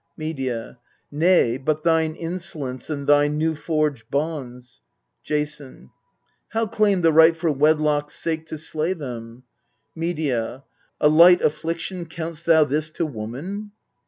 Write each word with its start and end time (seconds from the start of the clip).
Medea. 0.17 0.79
Nay, 1.11 1.59
but 1.59 1.83
thine 1.83 2.15
insolence 2.15 2.89
and 2.89 3.05
thy 3.05 3.27
new 3.27 3.53
forged 3.53 4.09
bonds. 4.09 4.81
Jason. 5.23 5.91
How, 6.53 6.65
claim 6.65 7.01
the 7.01 7.11
right 7.13 7.37
for 7.37 7.51
wedlock's 7.51 8.15
sake 8.15 8.47
to 8.47 8.57
slay 8.57 8.93
them! 8.93 9.43
Medea. 9.93 10.63
A 10.99 11.07
light 11.07 11.41
affliction 11.43 12.07
count'st 12.07 12.45
thou 12.47 12.63
this 12.65 12.89
to 12.89 13.05
woman 13.05 13.73